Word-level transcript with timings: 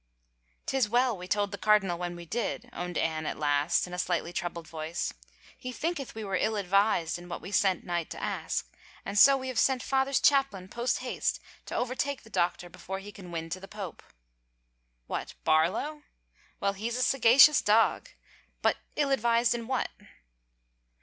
"Tis 0.65 0.89
well 0.89 1.15
we 1.15 1.27
told 1.27 1.51
the 1.51 1.59
cardinal 1.59 1.95
when 1.95 2.15
we 2.15 2.25
did," 2.25 2.71
owned 2.73 2.97
Anne 2.97 3.27
at 3.27 3.37
last 3.37 3.85
in 3.85 3.93
a 3.93 3.99
slightly 3.99 4.33
troubled 4.33 4.67
voice." 4.67 5.13
He 5.59 5.71
thinketh 5.71 6.15
we 6.15 6.23
were 6.23 6.37
ill 6.37 6.55
advised 6.55 7.19
in 7.19 7.29
what 7.29 7.39
we 7.39 7.51
sent 7.51 7.83
Knight 7.83 8.09
to 8.09 8.19
ask, 8.19 8.67
and 9.05 9.15
so 9.15 9.37
we 9.37 9.47
have 9.47 9.59
sent 9.59 9.83
father's 9.83 10.19
chaplain 10.19 10.69
post 10.69 11.01
haste 11.01 11.39
to 11.67 11.75
overtake 11.75 12.23
the 12.23 12.31
doctor 12.31 12.67
before 12.67 12.97
he 12.97 13.11
can 13.11 13.29
win 13.31 13.51
to 13.51 13.59
the 13.59 13.67
pope."" 13.67 14.01
What, 15.05 15.35
Barlow? 15.43 16.01
Well, 16.59 16.73
he's 16.73 16.97
a 16.97 17.03
sagacious 17.03 17.61
dog. 17.61 18.09
But 18.63 18.77
ill 18.95 19.11
advised 19.11 19.53
in 19.53 19.67
what?" 19.67 19.89